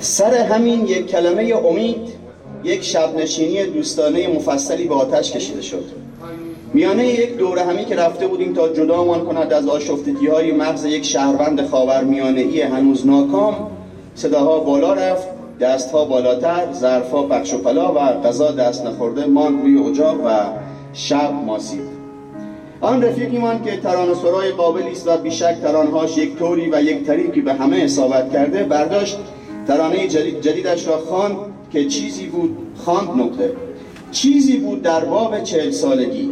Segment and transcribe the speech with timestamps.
[0.00, 2.08] سر همین یک کلمه امید
[2.64, 5.84] یک شب نشینی دوستانه مفصلی به آتش کشیده شد.
[6.74, 11.04] میانه یک دوره همی که رفته بودیم تا جدامان کند از آشفتگی های مغز یک
[11.04, 13.70] شهروند خاور میانه ای هنوز ناکام
[14.14, 15.28] صداها بالا رفت
[15.60, 20.30] دستها بالاتر ظرفها پخش و پلا و غذا دست نخورده مان روی اجاق و
[20.92, 22.01] شب ماسید.
[22.82, 27.40] آن رفیقیمان که تران سرای قابلی است و بیشک ترانهاش یک طوری و یک طریقی
[27.40, 29.18] به همه اصابت کرده برداشت
[29.66, 31.36] ترانه جدید جدیدش را خواند
[31.72, 33.52] که چیزی بود خواند نقطه
[34.10, 36.30] چیزی بود در باب چهل سالگی.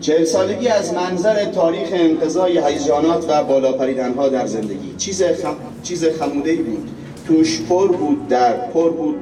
[0.00, 3.72] چهل سالگی از منظر تاریخ انقضای هیجانات و بالا
[4.16, 4.94] ها در زندگی.
[4.98, 5.56] چیز, خم...
[5.82, 6.88] چیز خموده بود.
[7.26, 9.14] توش پر بود در پر بود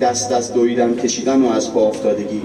[0.00, 2.42] دست از دویدن کشیدن و از پا افتادگی.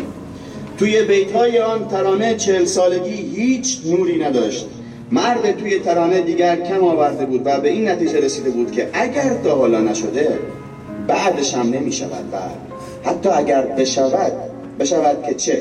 [0.77, 4.66] توی بیت های آن ترانه چهل سالگی هیچ نوری نداشت.
[5.12, 9.34] مرد توی ترانه دیگر کم آورده بود و به این نتیجه رسیده بود که اگر
[9.44, 10.40] تا حالا نشده
[11.08, 12.38] بعدش هم نمی شود و
[13.09, 14.31] حتی اگر بشود
[14.80, 15.59] بشود که چه؟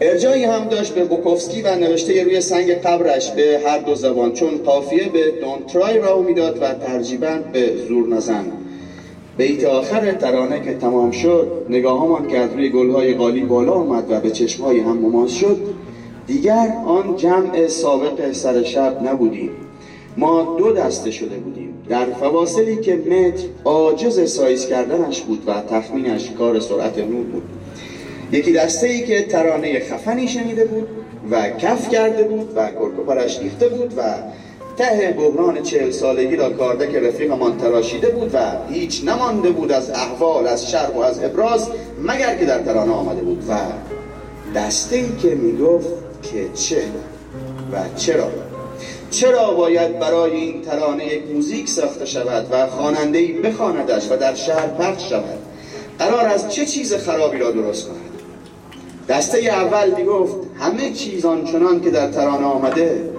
[0.00, 4.58] ارجایی هم داشت به بوکوفسکی و نوشته روی سنگ قبرش به هر دو زبان چون
[4.58, 8.44] قافیه به دون ترای را می‌داد و ترجیبا به زور نزن
[9.36, 14.20] بیت آخر ترانه که تمام شد نگاهمان که از روی گلهای غالی بالا آمد و
[14.20, 15.60] به چشمهای هم مماس شد
[16.26, 19.50] دیگر آن جمع سابق سر شب نبودیم.
[20.16, 21.74] ما دو دسته شده بودیم.
[21.88, 27.42] در فواصلی که متر عاجز سایز کردنش بود و تخمینش کار سرعت نور بود.
[28.32, 30.88] یکی دسته ای که ترانه خفنی شنیده بود
[31.30, 34.02] و کف کرده بود و کرکوپرش ریخته بود و
[34.76, 38.38] ته بحران چهل سالگی را کاردک رفیقمان تراشیده بود و
[38.70, 41.68] هیچ نمانده بود از احوال از شرق و از ابراز
[42.02, 43.44] مگر که در ترانه آمده بود.
[43.48, 43.54] و
[44.56, 45.88] دسته ای که می‌گفت
[46.22, 46.82] که چه
[47.72, 48.28] و چرا؟
[49.10, 54.34] چرا باید برای این ترانه یک موزیک ساخته شود و خواننده ای بخواندش و در
[54.34, 55.38] شهر پخش شود؟
[55.98, 57.96] قرار از چه چیز خرابی را درست کند؟
[59.08, 63.10] دسته اول می‌گفت همه چیز آنچنان که در ترانه آمده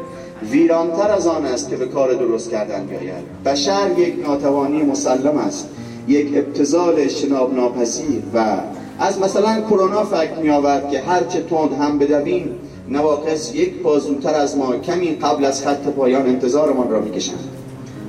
[0.51, 3.43] ویرانتر از آن است که به کار درست کردن بیاید.
[3.45, 5.69] بشر یک ناتوانی مسلم است.
[6.07, 8.57] یک ابتزال شناب ناپذیر و
[8.99, 12.55] از مثلا کرونا فکر می آورد که هرچه تند هم بدویم
[12.89, 17.49] نواقص یک پا زودتر از ما کمی قبل از خط پایان انتظارمان را می‌کشند.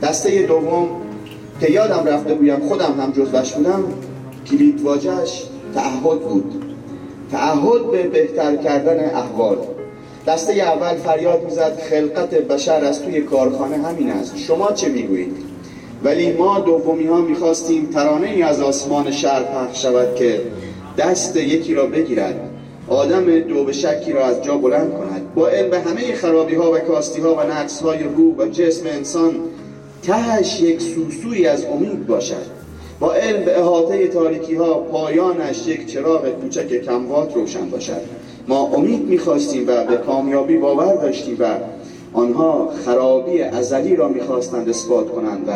[0.02, 0.88] دسته دوم
[1.60, 3.84] که یادم رفته بویم خودم هم جزوش بودم
[4.50, 5.42] کلید واجهش
[5.74, 6.64] تعهد بود.
[7.32, 9.56] تعهد به بهتر کردن احوال.
[10.26, 14.38] دسته اول فریاد می‌زد خلقت بشر از توی کارخانه همین است.
[14.38, 15.36] شما چه می‌گویید؟
[16.04, 20.40] ولی ما دومی ها می‌خواستیم ترانه ای از آسمان شهر پخش شود که
[20.98, 22.50] دست یکی را بگیرد
[22.88, 25.34] آدم دو به شکی را از جا بلند کند.
[25.34, 28.86] با علم به همه خرابی ها و کاستی ها و نقص های روح و جسم
[28.86, 29.34] انسان
[30.02, 32.46] تهش یک سوسوی از امید باشد.
[33.00, 38.00] با علم به احاطه تاریکی ها پایانش یک چراغ کوچک کموات روشن باشد.
[38.48, 41.44] ما امید می‌خواستیم و به کامیابی باور داشتیم و
[42.12, 45.52] آنها خرابی ازلی را می‌خواستند اثبات کنند و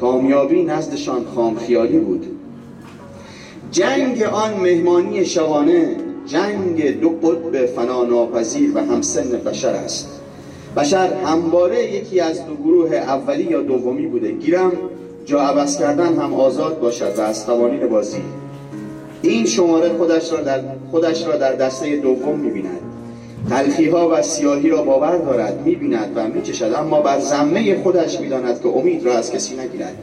[0.00, 2.26] کامیابی نزدشان خامخیالی بود.
[3.70, 5.96] جنگ آن مهمانی شبانه
[6.26, 10.20] جنگ دو قطب فنا ناپذیر و همسن بشر است.
[10.76, 14.32] بشر همواره یکی از دو گروه اولی یا دومی بوده.
[14.32, 14.72] گیرم
[15.24, 18.22] جا عوض کردن هم آزاد باشد و از قوانین بازی
[19.22, 20.60] این شماره خودش را در,
[20.90, 22.80] خودش را در دسته دوم می‌بیند.
[23.50, 28.62] تلخی ها و سیاهی را باور دارد می‌بیند و میچشد اما بر ذمه خودش می‌داند
[28.62, 29.94] که امید را از کسی نگیرد.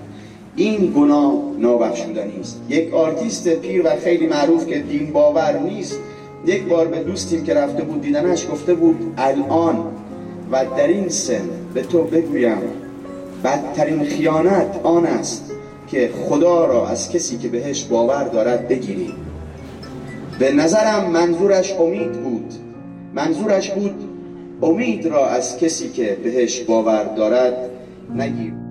[0.55, 2.61] این گناه نابخشودنی است.
[2.69, 5.99] یک آرتیست پیر و خیلی معروف که دین باور نیست
[6.45, 9.77] یک بار به دوستم که رفته بود دیدنش گفته بود الان.
[10.51, 12.57] و در این سن به تو بگویم
[13.43, 15.52] بدترین خیانت آن است
[15.93, 19.13] که خدا را از کسی که بهش باور دارد بگیری.
[20.39, 22.53] به نظرم منظورش امید بود.
[23.13, 23.95] منظورش بود
[24.61, 27.53] امید را از کسی که بهش باور دارد
[28.15, 28.62] نگیر.